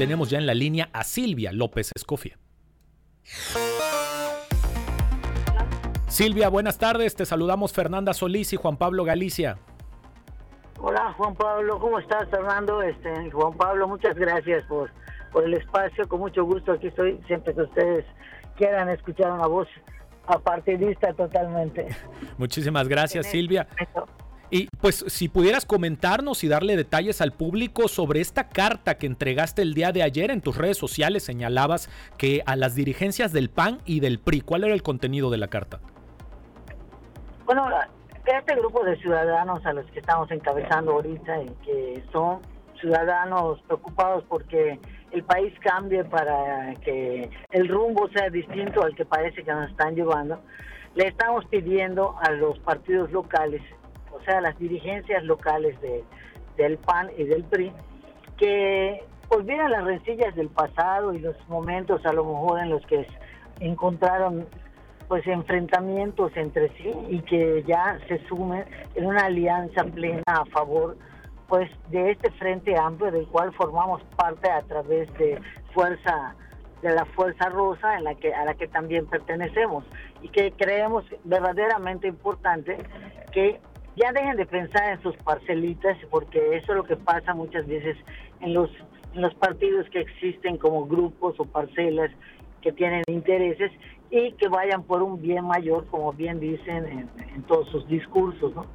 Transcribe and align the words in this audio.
Tenemos 0.00 0.30
ya 0.30 0.38
en 0.38 0.46
la 0.46 0.54
línea 0.54 0.88
a 0.94 1.04
Silvia 1.04 1.52
López 1.52 1.92
Escofía. 1.94 2.38
Silvia, 6.08 6.48
buenas 6.48 6.78
tardes. 6.78 7.14
Te 7.14 7.26
saludamos 7.26 7.74
Fernanda 7.74 8.14
Solís 8.14 8.50
y 8.54 8.56
Juan 8.56 8.78
Pablo 8.78 9.04
Galicia. 9.04 9.58
Hola 10.78 11.12
Juan 11.18 11.34
Pablo, 11.34 11.78
¿cómo 11.78 11.98
estás 11.98 12.30
Fernando? 12.30 12.80
Este, 12.80 13.30
Juan 13.30 13.52
Pablo, 13.52 13.88
muchas 13.88 14.14
gracias 14.14 14.64
por, 14.64 14.90
por 15.32 15.44
el 15.44 15.52
espacio, 15.52 16.08
con 16.08 16.20
mucho 16.20 16.46
gusto 16.46 16.72
aquí 16.72 16.86
estoy 16.86 17.20
siempre 17.26 17.54
que 17.54 17.60
ustedes 17.60 18.06
quieran 18.56 18.88
escuchar 18.88 19.30
una 19.32 19.48
voz 19.48 19.68
apartidista 20.26 21.12
totalmente. 21.12 21.88
Muchísimas 22.38 22.88
gracias 22.88 23.26
Silvia. 23.26 23.68
Y 24.50 24.66
pues 24.80 25.04
si 25.06 25.28
pudieras 25.28 25.64
comentarnos 25.64 26.42
y 26.42 26.48
darle 26.48 26.76
detalles 26.76 27.20
al 27.20 27.30
público 27.30 27.86
sobre 27.86 28.20
esta 28.20 28.48
carta 28.48 28.98
que 28.98 29.06
entregaste 29.06 29.62
el 29.62 29.74
día 29.74 29.92
de 29.92 30.02
ayer 30.02 30.32
en 30.32 30.40
tus 30.40 30.56
redes 30.56 30.76
sociales, 30.76 31.22
señalabas 31.22 31.88
que 32.18 32.42
a 32.46 32.56
las 32.56 32.74
dirigencias 32.74 33.32
del 33.32 33.48
PAN 33.48 33.78
y 33.84 34.00
del 34.00 34.18
PRI, 34.18 34.40
¿cuál 34.40 34.64
era 34.64 34.74
el 34.74 34.82
contenido 34.82 35.30
de 35.30 35.36
la 35.36 35.46
carta? 35.46 35.78
Bueno, 37.46 37.68
este 38.26 38.56
grupo 38.56 38.84
de 38.84 38.96
ciudadanos 38.96 39.64
a 39.64 39.72
los 39.72 39.86
que 39.92 40.00
estamos 40.00 40.28
encabezando 40.32 40.92
ahorita 40.92 41.42
y 41.42 41.48
que 41.64 42.04
son 42.12 42.40
ciudadanos 42.80 43.60
preocupados 43.62 44.24
porque 44.28 44.80
el 45.12 45.22
país 45.22 45.52
cambie 45.60 46.04
para 46.04 46.74
que 46.76 47.30
el 47.50 47.68
rumbo 47.68 48.08
sea 48.08 48.30
distinto 48.30 48.82
al 48.82 48.96
que 48.96 49.04
parece 49.04 49.44
que 49.44 49.52
nos 49.52 49.70
están 49.70 49.94
llevando, 49.94 50.40
le 50.96 51.06
estamos 51.06 51.44
pidiendo 51.46 52.16
a 52.20 52.30
los 52.32 52.58
partidos 52.60 53.12
locales 53.12 53.62
sea, 54.30 54.40
las 54.40 54.58
dirigencias 54.58 55.24
locales 55.24 55.80
de, 55.80 56.04
del 56.56 56.78
PAN 56.78 57.10
y 57.16 57.24
del 57.24 57.44
PRI, 57.44 57.72
que 58.36 59.02
olviden 59.28 59.70
las 59.70 59.84
rencillas 59.84 60.34
del 60.34 60.48
pasado 60.48 61.12
y 61.12 61.18
los 61.18 61.36
momentos 61.48 62.04
a 62.04 62.12
lo 62.12 62.24
mejor 62.24 62.60
en 62.60 62.70
los 62.70 62.84
que 62.86 63.06
encontraron 63.60 64.46
pues 65.08 65.26
enfrentamientos 65.26 66.32
entre 66.36 66.68
sí 66.76 66.92
y 67.08 67.20
que 67.22 67.64
ya 67.66 67.98
se 68.06 68.24
sumen 68.28 68.64
en 68.94 69.06
una 69.06 69.26
alianza 69.26 69.84
plena 69.84 70.22
a 70.26 70.44
favor 70.46 70.96
pues 71.48 71.68
de 71.90 72.12
este 72.12 72.30
frente 72.32 72.78
amplio 72.78 73.10
del 73.10 73.26
cual 73.26 73.52
formamos 73.54 74.02
parte 74.16 74.48
a 74.48 74.62
través 74.62 75.12
de 75.14 75.40
fuerza 75.74 76.36
de 76.82 76.94
la 76.94 77.04
fuerza 77.04 77.48
rosa 77.48 77.98
en 77.98 78.04
la 78.04 78.14
que 78.14 78.32
a 78.32 78.44
la 78.44 78.54
que 78.54 78.68
también 78.68 79.06
pertenecemos. 79.06 79.84
Y 80.22 80.28
que 80.28 80.52
creemos 80.52 81.04
verdaderamente 81.24 82.08
importante 82.08 82.78
que 83.32 83.60
ya 83.96 84.12
dejen 84.12 84.36
de 84.36 84.46
pensar 84.46 84.92
en 84.92 85.02
sus 85.02 85.16
parcelitas, 85.18 85.96
porque 86.10 86.56
eso 86.56 86.72
es 86.72 86.76
lo 86.76 86.84
que 86.84 86.96
pasa 86.96 87.34
muchas 87.34 87.66
veces 87.66 87.96
en 88.40 88.54
los, 88.54 88.70
los 89.14 89.34
partidos 89.34 89.88
que 89.90 90.00
existen 90.00 90.56
como 90.56 90.86
grupos 90.86 91.34
o 91.38 91.44
parcelas 91.44 92.10
que 92.62 92.72
tienen 92.72 93.02
intereses 93.08 93.72
y 94.10 94.32
que 94.32 94.48
vayan 94.48 94.82
por 94.82 95.02
un 95.02 95.20
bien 95.20 95.44
mayor, 95.44 95.86
como 95.86 96.12
bien 96.12 96.40
dicen 96.40 97.08
en, 97.34 97.42
todos 97.44 97.68
sus 97.68 97.86
discursos, 97.88 98.54
¿no? 98.54 98.66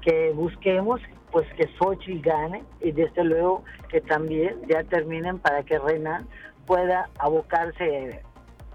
que 0.00 0.32
busquemos 0.32 1.00
pues 1.30 1.46
que 1.54 1.68
Sochi 1.78 2.20
gane 2.20 2.62
y 2.80 2.92
desde 2.92 3.24
luego 3.24 3.64
que 3.88 4.00
también 4.00 4.60
ya 4.68 4.84
terminen 4.84 5.38
para 5.40 5.64
que 5.64 5.78
Renan 5.78 6.28
pueda 6.66 7.10
abocarse 7.18 8.22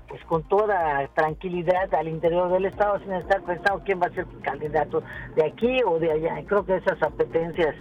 pues 0.09 0.23
con 0.25 0.43
toda 0.43 1.07
tranquilidad 1.13 1.93
al 1.93 2.07
interior 2.07 2.51
del 2.51 2.65
Estado 2.65 2.99
sin 2.99 3.13
estar 3.13 3.41
pensando 3.43 3.83
quién 3.85 4.01
va 4.01 4.07
a 4.07 4.11
ser 4.11 4.25
candidato 4.41 5.03
de 5.35 5.45
aquí 5.45 5.79
o 5.85 5.99
de 5.99 6.11
allá. 6.11 6.43
Creo 6.47 6.65
que 6.65 6.77
esas 6.77 7.01
apetencias 7.03 7.75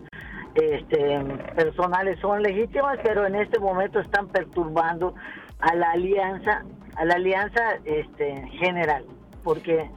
este, 0.54 1.20
personales 1.56 2.18
son 2.20 2.42
legítimas, 2.42 2.98
pero 3.02 3.26
en 3.26 3.34
este 3.34 3.58
momento 3.58 3.98
están 4.00 4.28
perturbando 4.28 5.14
a 5.60 5.74
la 5.74 5.92
alianza, 5.92 6.64
a 6.96 7.04
la 7.06 7.14
alianza 7.14 7.78
este, 7.84 8.46
general, 8.58 9.06
porque 9.42 9.90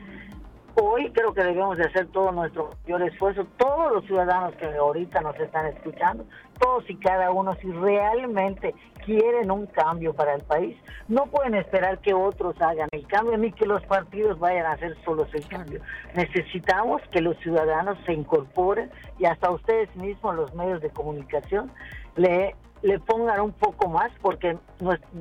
hoy 0.76 1.12
creo 1.12 1.34
que 1.34 1.44
debemos 1.44 1.78
de 1.78 1.86
hacer 1.86 2.08
todo 2.08 2.32
nuestro 2.32 2.70
mayor 2.84 3.02
esfuerzo, 3.04 3.46
todos 3.58 3.92
los 3.94 4.06
ciudadanos 4.06 4.56
que 4.56 4.66
ahorita 4.66 5.22
nos 5.22 5.38
están 5.40 5.68
escuchando, 5.68 6.26
todos 6.60 6.90
y 6.90 6.96
cada 6.96 7.32
uno, 7.32 7.56
si 7.62 7.72
realmente 7.72 8.74
quieren 9.06 9.52
un 9.52 9.66
cambio 9.68 10.14
para 10.14 10.36
el 10.36 10.44
país, 10.44 10.78
no 11.08 11.26
pueden 11.26 11.56
esperar 11.56 12.00
que 12.00 12.14
otros 12.14 12.56
hagan 12.62 12.88
el 12.92 13.06
cambio 13.08 13.38
ni 13.38 13.52
que 13.52 13.66
los 13.66 13.84
partidos 13.86 14.40
vayan 14.40 14.66
a 14.66 14.74
hacer 14.74 14.96
solos 15.04 15.28
el 15.34 15.48
cambio. 15.48 15.82
Necesitamos 16.16 17.02
que 17.12 17.22
los 17.22 17.38
ciudadanos 17.38 17.98
se 18.06 18.14
incorporen 18.14 18.92
y 19.18 19.26
hasta 19.26 19.50
ustedes 19.50 19.94
mismos, 19.96 20.36
los 20.36 20.54
medios 20.54 20.82
de 20.82 20.90
comunicación, 20.90 21.72
le 22.16 22.56
le 22.82 23.00
pongan 23.00 23.42
un 23.42 23.52
poco 23.52 23.88
más 23.88 24.12
porque 24.22 24.58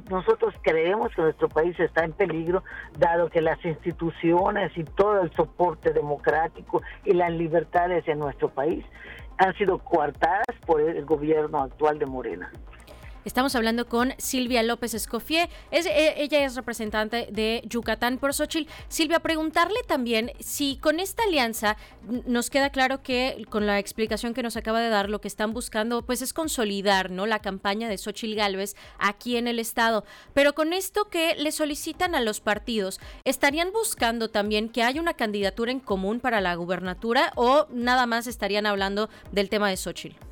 nosotros 0.09 0.55
creemos 0.63 1.15
que 1.15 1.23
nuestro 1.23 1.49
país 1.49 1.79
está 1.79 2.05
en 2.05 2.13
peligro 2.13 2.63
dado 2.99 3.29
que 3.29 3.41
las 3.41 3.63
instituciones 3.65 4.77
y 4.77 4.85
todo 4.85 5.21
el 5.21 5.33
soporte 5.33 5.93
democrático 5.93 6.83
y 7.05 7.13
las 7.13 7.31
libertades 7.33 8.07
en 8.09 8.19
nuestro 8.19 8.49
país 8.49 8.85
han 9.39 9.55
sido 9.57 9.79
coartadas 9.79 10.57
por 10.67 10.81
el 10.81 11.05
gobierno 11.05 11.63
actual 11.63 11.99
de 11.99 12.07
Morena. 12.07 12.51
Estamos 13.27 13.55
hablando 13.55 13.87
con 13.87 14.15
Silvia 14.17 14.63
López 14.63 14.95
Escofié. 14.95 15.51
Es, 15.71 15.85
e, 15.85 16.23
ella 16.23 16.43
es 16.43 16.57
representante 16.57 17.29
de 17.31 17.63
Yucatán 17.67 18.17
por 18.17 18.33
Xochitl. 18.33 18.71
Silvia, 18.89 19.21
preguntarle 19.21 19.79
también 19.87 20.33
si 20.41 20.79
con 20.79 21.01
esta 21.01 21.25
alianza 21.25 21.77
nos 22.27 22.49
queda 22.49 22.71
claro 22.71 23.03
que 23.03 23.45
con 23.51 23.67
la 23.67 23.79
explicación 23.79 24.33
que 24.33 24.43
nos 24.43 24.57
acaba 24.57 24.81
de 24.81 24.89
dar, 24.89 25.11
lo 25.11 25.21
que 25.21 25.29
están 25.29 25.53
buscando 25.53 26.01
pues 26.01 26.23
es 26.23 26.33
consolidar 26.33 27.11
¿no? 27.11 27.27
la 27.27 27.41
campaña 27.41 27.91
de 27.91 27.99
Xochitl 27.99 28.37
Gálvez 28.37 28.75
aquí 28.99 29.37
en 29.37 29.49
el 29.49 29.59
estado. 29.59 30.05
Pero 30.33 30.55
con 30.55 30.73
esto 30.73 31.11
que 31.11 31.35
le 31.35 31.53
solicitan 31.53 32.15
a 32.15 32.23
los 32.23 32.41
partidos, 32.41 33.01
¿estarían 33.25 33.71
buscando 33.71 34.31
también 34.31 34.71
que 34.71 34.83
haya 34.83 35.01
una 35.01 35.13
candidatura 35.13 35.73
en 35.73 35.81
común 35.81 36.21
para 36.21 36.41
la 36.41 36.55
gubernatura 36.55 37.33
o 37.37 37.67
nada 37.71 38.07
más 38.07 38.27
estarían 38.27 38.65
hablando 38.65 39.11
del 39.31 39.51
tema 39.51 39.69
de 39.69 39.77
Xochitl? 39.77 40.30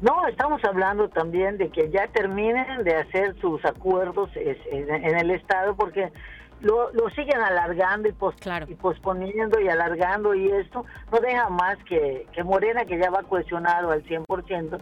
No, 0.00 0.26
estamos 0.26 0.62
hablando 0.64 1.08
también 1.08 1.56
de 1.56 1.70
que 1.70 1.90
ya 1.90 2.06
terminen 2.08 2.84
de 2.84 2.96
hacer 2.96 3.34
sus 3.40 3.64
acuerdos 3.64 4.30
en 4.34 5.18
el 5.18 5.30
Estado 5.30 5.74
porque 5.74 6.12
lo, 6.60 6.92
lo 6.92 7.08
siguen 7.10 7.40
alargando 7.40 8.08
y, 8.08 8.14
y, 8.68 8.74
posponiendo 8.74 9.60
y 9.60 9.68
alargando 9.68 10.34
y 10.34 10.50
esto 10.50 10.84
no 11.12 11.20
deja 11.20 11.48
más 11.48 11.76
que, 11.84 12.26
que 12.32 12.42
Morena, 12.44 12.84
que 12.84 12.98
ya 12.98 13.10
va 13.10 13.22
cohesionado 13.22 13.90
al 13.90 14.04
100%, 14.04 14.78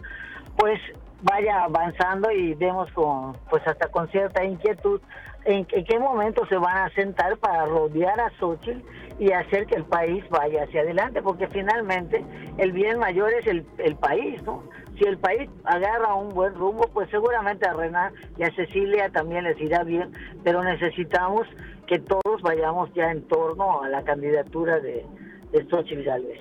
pues 0.57 0.79
vaya 1.21 1.63
avanzando 1.63 2.31
y 2.31 2.53
vemos 2.53 2.91
con, 2.91 3.33
pues 3.49 3.65
hasta 3.67 3.87
con 3.87 4.09
cierta 4.09 4.43
inquietud 4.43 5.01
en, 5.45 5.67
en 5.71 5.85
qué 5.85 5.99
momento 5.99 6.45
se 6.47 6.57
van 6.57 6.77
a 6.77 6.89
sentar 6.91 7.37
para 7.37 7.65
rodear 7.65 8.19
a 8.19 8.29
Xochitl 8.39 8.81
y 9.19 9.31
hacer 9.31 9.65
que 9.65 9.75
el 9.75 9.85
país 9.85 10.23
vaya 10.29 10.63
hacia 10.63 10.81
adelante, 10.81 11.21
porque 11.21 11.47
finalmente 11.47 12.23
el 12.57 12.71
bien 12.71 12.99
mayor 12.99 13.33
es 13.33 13.47
el, 13.47 13.65
el 13.77 13.95
país, 13.95 14.41
¿no? 14.43 14.63
si 14.97 15.03
el 15.07 15.17
país 15.17 15.49
agarra 15.65 16.15
un 16.15 16.29
buen 16.29 16.53
rumbo, 16.53 16.89
pues 16.93 17.09
seguramente 17.09 17.67
a 17.67 17.73
Renan 17.73 18.13
y 18.37 18.43
a 18.43 18.55
Cecilia 18.55 19.09
también 19.09 19.43
les 19.43 19.59
irá 19.59 19.83
bien, 19.83 20.11
pero 20.43 20.63
necesitamos 20.63 21.47
que 21.87 21.99
todos 21.99 22.41
vayamos 22.41 22.93
ya 22.93 23.11
en 23.11 23.21
torno 23.23 23.83
a 23.83 23.89
la 23.89 24.03
candidatura 24.03 24.79
de, 24.79 25.05
de 25.51 25.65
Xochitl 25.69 26.03
Gálvez. 26.03 26.39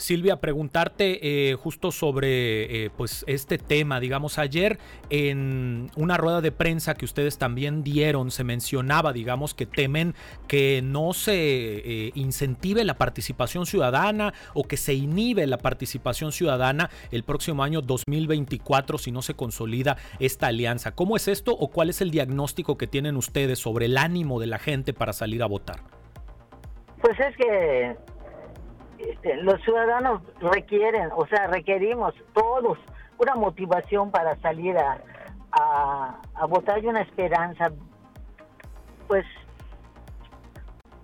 Silvia, 0.00 0.40
preguntarte 0.40 1.50
eh, 1.50 1.54
justo 1.54 1.92
sobre 1.92 2.84
eh, 2.84 2.90
pues 2.90 3.24
este 3.26 3.58
tema. 3.58 4.00
Digamos, 4.00 4.38
ayer 4.38 4.78
en 5.10 5.90
una 5.96 6.16
rueda 6.16 6.40
de 6.40 6.52
prensa 6.52 6.94
que 6.94 7.04
ustedes 7.04 7.38
también 7.38 7.82
dieron, 7.82 8.30
se 8.30 8.44
mencionaba, 8.44 9.12
digamos, 9.12 9.54
que 9.54 9.66
temen 9.66 10.14
que 10.48 10.80
no 10.82 11.12
se 11.12 11.34
eh, 11.34 12.12
incentive 12.14 12.84
la 12.84 12.94
participación 12.94 13.66
ciudadana 13.66 14.34
o 14.54 14.64
que 14.64 14.76
se 14.76 14.94
inhibe 14.94 15.46
la 15.46 15.58
participación 15.58 16.32
ciudadana 16.32 16.90
el 17.10 17.22
próximo 17.22 17.62
año 17.62 17.82
2024 17.82 18.98
si 18.98 19.12
no 19.12 19.22
se 19.22 19.34
consolida 19.34 19.96
esta 20.18 20.48
alianza. 20.48 20.92
¿Cómo 20.92 21.16
es 21.16 21.28
esto 21.28 21.52
o 21.52 21.68
cuál 21.68 21.90
es 21.90 22.00
el 22.00 22.10
diagnóstico 22.10 22.76
que 22.76 22.86
tienen 22.86 23.16
ustedes 23.16 23.58
sobre 23.58 23.86
el 23.86 23.98
ánimo 23.98 24.40
de 24.40 24.46
la 24.46 24.58
gente 24.58 24.92
para 24.92 25.12
salir 25.12 25.42
a 25.42 25.46
votar? 25.46 25.80
Pues 27.00 27.18
es 27.18 27.36
que 27.36 27.96
este, 29.20 29.36
los 29.42 29.60
ciudadanos 29.62 30.22
requieren, 30.40 31.10
o 31.14 31.26
sea, 31.26 31.46
requerimos 31.46 32.14
todos 32.32 32.78
una 33.18 33.34
motivación 33.34 34.10
para 34.10 34.34
salir 34.40 34.76
a, 34.78 34.98
a, 35.52 36.46
votar 36.46 36.82
y 36.82 36.86
una 36.86 37.02
esperanza, 37.02 37.70
pues, 39.08 39.26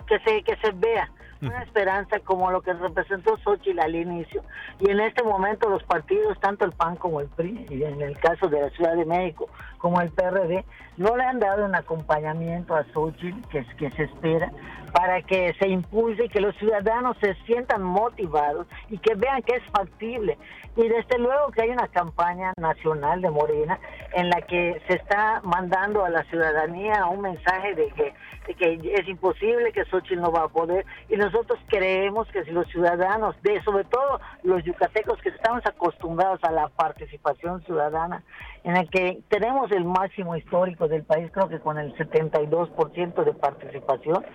que 0.06 0.18
se, 0.20 0.42
que 0.42 0.56
se 0.56 0.70
vea 0.72 1.10
una 1.42 1.62
esperanza 1.62 2.18
como 2.20 2.50
lo 2.50 2.62
que 2.62 2.72
representó 2.72 3.36
Xochitl 3.44 3.78
al 3.80 3.94
inicio. 3.94 4.42
Y 4.80 4.90
en 4.90 5.00
este 5.00 5.22
momento 5.22 5.68
los 5.68 5.82
partidos, 5.82 6.40
tanto 6.40 6.64
el 6.64 6.72
PAN 6.72 6.96
como 6.96 7.20
el 7.20 7.28
PRI, 7.28 7.66
y 7.68 7.82
en 7.84 8.00
el 8.00 8.18
caso 8.18 8.48
de 8.48 8.62
la 8.62 8.70
Ciudad 8.70 8.96
de 8.96 9.04
México 9.04 9.46
como 9.76 10.00
el 10.00 10.10
PRD, 10.10 10.64
no 10.96 11.14
le 11.16 11.24
han 11.24 11.38
dado 11.38 11.66
un 11.66 11.74
acompañamiento 11.74 12.74
a 12.74 12.84
Xochitl 12.94 13.46
que, 13.50 13.66
que 13.76 13.90
se 13.90 14.04
espera 14.04 14.50
para 14.92 15.22
que 15.22 15.54
se 15.58 15.68
impulse 15.68 16.24
y 16.24 16.28
que 16.28 16.40
los 16.40 16.56
ciudadanos 16.56 17.16
se 17.20 17.34
sientan 17.46 17.82
motivados 17.82 18.66
y 18.88 18.98
que 18.98 19.14
vean 19.14 19.42
que 19.42 19.56
es 19.56 19.62
factible. 19.70 20.38
Y 20.76 20.88
desde 20.88 21.18
luego 21.18 21.50
que 21.52 21.62
hay 21.62 21.70
una 21.70 21.88
campaña 21.88 22.52
nacional 22.58 23.22
de 23.22 23.30
Morena 23.30 23.78
en 24.12 24.28
la 24.28 24.42
que 24.42 24.80
se 24.86 24.94
está 24.94 25.40
mandando 25.42 26.04
a 26.04 26.10
la 26.10 26.22
ciudadanía 26.24 27.06
un 27.06 27.22
mensaje 27.22 27.74
de 27.74 27.88
que, 27.88 28.14
que 28.54 28.94
es 28.94 29.08
imposible, 29.08 29.72
que 29.72 29.86
Xochitl 29.86 30.20
no 30.20 30.30
va 30.30 30.44
a 30.44 30.48
poder. 30.48 30.84
Y 31.08 31.16
nosotros 31.16 31.58
creemos 31.68 32.28
que 32.28 32.44
si 32.44 32.50
los 32.50 32.66
ciudadanos, 32.68 33.40
de 33.42 33.62
sobre 33.62 33.84
todo 33.84 34.20
los 34.42 34.62
yucatecos 34.64 35.18
que 35.22 35.30
estamos 35.30 35.64
acostumbrados 35.64 36.40
a 36.44 36.52
la 36.52 36.68
participación 36.68 37.62
ciudadana, 37.64 38.22
en 38.64 38.76
el 38.76 38.90
que 38.90 39.20
tenemos 39.28 39.70
el 39.72 39.84
máximo 39.84 40.36
histórico 40.36 40.88
del 40.88 41.04
país, 41.04 41.30
creo 41.32 41.48
que 41.48 41.60
con 41.60 41.78
el 41.78 41.94
72% 41.96 43.24
de 43.24 43.32
participación, 43.32 44.26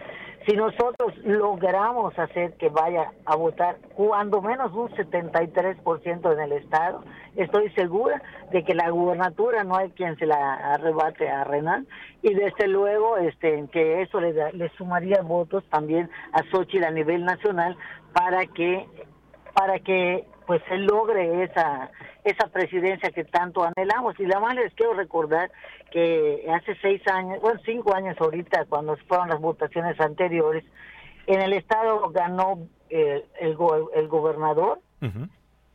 si 0.45 0.55
nosotros 0.55 1.15
logramos 1.23 2.17
hacer 2.17 2.53
que 2.53 2.69
vaya 2.69 3.11
a 3.25 3.35
votar 3.35 3.77
cuando 3.95 4.41
menos 4.41 4.73
un 4.73 4.89
73% 4.89 6.33
en 6.33 6.39
el 6.39 6.51
Estado, 6.53 7.03
estoy 7.35 7.69
segura 7.71 8.21
de 8.51 8.63
que 8.63 8.73
la 8.73 8.89
gubernatura 8.89 9.63
no 9.63 9.75
hay 9.75 9.91
quien 9.91 10.17
se 10.17 10.25
la 10.25 10.55
arrebate 10.73 11.29
a 11.29 11.43
Renan 11.43 11.87
y 12.21 12.33
desde 12.33 12.67
luego 12.67 13.17
este 13.17 13.65
que 13.71 14.01
eso 14.01 14.19
le, 14.19 14.33
le 14.53 14.69
sumaría 14.77 15.21
votos 15.21 15.63
también 15.69 16.09
a 16.33 16.41
Xochitl 16.51 16.85
a 16.85 16.91
nivel 16.91 17.23
nacional 17.23 17.77
para 18.13 18.45
que 18.47 18.87
para 19.53 19.79
que 19.79 20.25
pues 20.47 20.61
se 20.67 20.77
logre 20.77 21.43
esa 21.43 21.91
esa 22.23 22.47
presidencia 22.47 23.11
que 23.11 23.23
tanto 23.23 23.63
anhelamos. 23.63 24.19
Y 24.19 24.25
la 24.25 24.39
más 24.39 24.55
les 24.55 24.73
quiero 24.73 24.93
recordar 24.93 25.51
que 25.91 26.45
hace 26.53 26.75
seis 26.81 27.01
años, 27.07 27.41
bueno, 27.41 27.59
cinco 27.65 27.93
años 27.95 28.15
ahorita, 28.19 28.65
cuando 28.65 28.95
fueron 29.07 29.29
las 29.29 29.39
votaciones 29.39 29.99
anteriores, 29.99 30.63
en 31.27 31.41
el 31.41 31.53
Estado 31.53 32.09
ganó 32.09 32.67
el, 32.89 33.23
el, 33.39 33.55
gobernador, 33.55 34.79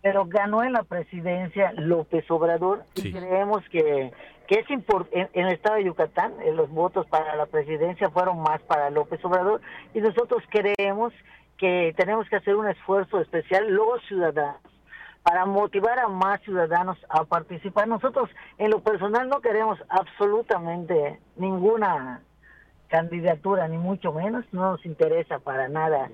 pero 0.03 0.27
ganó 0.27 0.63
en 0.63 0.73
la 0.73 0.83
presidencia 0.83 1.73
López 1.77 2.31
Obrador. 2.31 2.85
Y 2.95 3.13
creemos 3.13 3.63
que, 3.71 4.13
que 4.47 4.61
es 4.61 4.71
importante, 4.71 5.29
en, 5.33 5.47
el 5.47 5.55
Estado 5.55 5.77
de 5.77 5.85
Yucatán 5.85 6.35
eh, 6.45 6.53
los 6.53 6.71
votos 6.71 7.07
para 7.07 7.37
la 7.37 7.47
presidencia 7.47 8.11
fueron 8.11 8.41
más 8.41 8.61
para 8.63 8.91
López 8.91 9.25
Obrador. 9.25 9.61
Y 9.95 10.01
nosotros 10.01 10.43
creemos 10.51 11.13
que 11.59 11.95
tenemos 11.97 12.29
que 12.29 12.37
hacer 12.37 12.55
un 12.55 12.69
esfuerzo 12.69 13.21
especial 13.21 13.73
los 13.73 14.03
ciudadanos 14.07 14.61
para 15.27 15.45
motivar 15.45 15.99
a 15.99 16.07
más 16.07 16.41
ciudadanos 16.43 16.97
a 17.09 17.25
participar. 17.25 17.89
Nosotros 17.89 18.31
en 18.59 18.71
lo 18.71 18.79
personal 18.79 19.29
no 19.29 19.41
queremos 19.41 19.77
absolutamente 19.89 21.19
ninguna 21.35 22.23
candidatura, 22.87 23.67
ni 23.67 23.77
mucho 23.77 24.13
menos, 24.13 24.45
no 24.53 24.71
nos 24.71 24.87
interesa 24.87 25.41
para 25.41 25.69
nada 25.69 26.11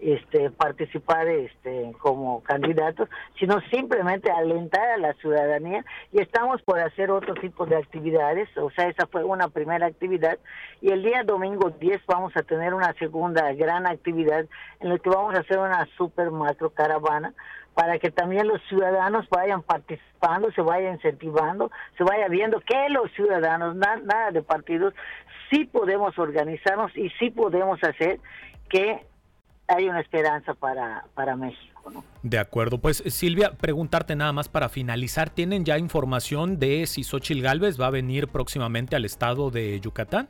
este 0.00 0.52
participar 0.52 1.26
este 1.26 1.92
como 1.98 2.40
candidatos, 2.44 3.08
sino 3.40 3.60
simplemente 3.72 4.30
alentar 4.30 4.88
a 4.90 4.98
la 4.98 5.14
ciudadanía. 5.14 5.84
Y 6.12 6.20
estamos 6.20 6.62
por 6.62 6.78
hacer 6.78 7.10
otro 7.10 7.34
tipo 7.34 7.66
de 7.66 7.74
actividades, 7.74 8.48
o 8.56 8.70
sea, 8.70 8.86
esa 8.86 9.08
fue 9.08 9.24
una 9.24 9.48
primera 9.48 9.86
actividad. 9.86 10.38
Y 10.80 10.90
el 10.90 11.02
día 11.02 11.24
domingo 11.24 11.70
10 11.70 12.06
vamos 12.06 12.36
a 12.36 12.44
tener 12.44 12.72
una 12.72 12.92
segunda 13.00 13.52
gran 13.54 13.88
actividad 13.88 14.46
en 14.78 14.90
la 14.90 14.98
que 14.98 15.10
vamos 15.10 15.34
a 15.34 15.40
hacer 15.40 15.58
una 15.58 15.88
super 15.96 16.30
macro 16.30 16.70
caravana 16.70 17.34
para 17.78 18.00
que 18.00 18.10
también 18.10 18.48
los 18.48 18.60
ciudadanos 18.68 19.28
vayan 19.30 19.62
participando, 19.62 20.50
se 20.50 20.62
vaya 20.62 20.90
incentivando, 20.90 21.70
se 21.96 22.02
vaya 22.02 22.26
viendo 22.26 22.58
que 22.58 22.88
los 22.88 23.08
ciudadanos, 23.12 23.76
nada 23.76 24.32
de 24.32 24.42
partidos, 24.42 24.94
sí 25.48 25.64
podemos 25.64 26.18
organizarnos 26.18 26.90
y 26.96 27.08
sí 27.20 27.30
podemos 27.30 27.78
hacer 27.84 28.18
que 28.68 29.06
haya 29.68 29.90
una 29.90 30.00
esperanza 30.00 30.54
para, 30.54 31.04
para 31.14 31.36
México. 31.36 31.88
¿no? 31.88 32.02
De 32.24 32.40
acuerdo, 32.40 32.78
pues 32.78 32.96
Silvia, 32.96 33.52
preguntarte 33.52 34.16
nada 34.16 34.32
más 34.32 34.48
para 34.48 34.68
finalizar, 34.68 35.30
¿tienen 35.30 35.64
ya 35.64 35.78
información 35.78 36.58
de 36.58 36.84
si 36.84 37.04
Xochil 37.04 37.42
Gálvez 37.42 37.80
va 37.80 37.86
a 37.86 37.90
venir 37.90 38.26
próximamente 38.26 38.96
al 38.96 39.04
estado 39.04 39.52
de 39.52 39.78
Yucatán? 39.78 40.28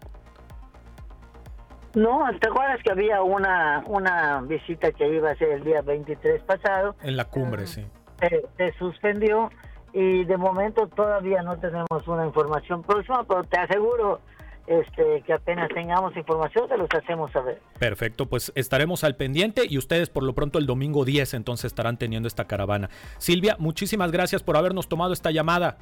No, 1.99 2.25
¿te 2.41 2.49
acuerdas 2.49 2.81
que 2.85 2.93
había 2.93 3.23
una, 3.23 3.83
una 3.89 4.41
visita 4.43 4.93
que 4.93 5.09
iba 5.13 5.33
a 5.33 5.35
ser 5.35 5.49
el 5.51 5.65
día 5.65 5.83
23 5.83 6.43
pasado? 6.43 6.95
En 7.03 7.17
la 7.17 7.25
cumbre, 7.25 7.67
sí. 7.67 7.85
Se, 8.21 8.73
suspendió 8.79 9.51
y 9.93 10.25
de 10.25 10.37
momento 10.37 10.87
todavía 10.87 11.43
no 11.43 11.59
tenemos 11.59 12.07
una 12.07 12.25
información 12.25 12.85
próxima, 12.85 13.25
pero 13.25 13.43
te 13.43 13.59
aseguro 13.59 14.21
este, 14.69 15.23
que 15.27 15.33
apenas 15.33 15.69
tengamos 15.75 16.17
información, 16.17 16.69
te 16.69 16.79
los 16.79 16.89
hacemos 16.93 17.33
saber. 17.33 17.61
Perfecto, 17.81 18.27
pues 18.27 18.53
estaremos 18.55 19.03
al 19.03 19.17
pendiente 19.17 19.63
y 19.69 19.77
ustedes 19.77 20.09
por 20.09 20.23
lo 20.23 20.35
pronto 20.35 20.61
el 20.61 20.67
domingo 20.67 21.05
10 21.05 21.35
entonces 21.35 21.65
estarán 21.65 21.97
teniendo 21.97 22.29
esta 22.29 22.45
caravana. 22.45 22.91
Silvia, 23.19 23.57
muchísimas 23.59 24.13
gracias 24.13 24.45
por 24.45 24.57
habernos 24.57 24.89
tomado 24.89 25.13
esta 25.13 25.33
llamada. 25.33 25.79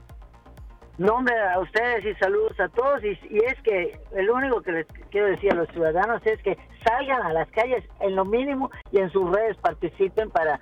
Nombre 0.98 1.34
a 1.38 1.60
ustedes 1.60 2.04
y 2.04 2.14
saludos 2.19 2.58
a 2.58 2.69
todos. 2.69 3.02
Y, 3.04 3.38
es 3.38 3.60
que 3.62 4.00
el 4.14 4.31
único 4.31 4.62
que 4.62 4.72
les 4.72 4.87
quiero 5.10 5.26
decir 5.28 5.52
a 5.52 5.54
los 5.54 5.69
ciudadanos 5.69 6.22
es 6.25 6.40
que 6.43 6.56
salgan 6.84 7.22
a 7.22 7.32
las 7.32 7.50
calles 7.50 7.84
en 8.00 8.16
lo 8.16 8.25
mínimo 8.25 8.70
y 8.93 8.98
en 8.98 9.10
sus 9.10 9.31
redes 9.31 9.56
participen 9.58 10.31
para, 10.31 10.60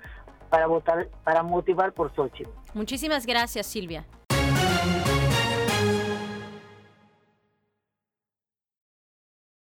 para 0.49 0.67
votar, 0.67 1.07
para 1.23 1.43
motivar 1.43 1.93
por 1.93 2.13
Xochitl. 2.13 2.49
Muchísimas 2.73 3.25
gracias, 3.25 3.65
Silvia. 3.65 4.05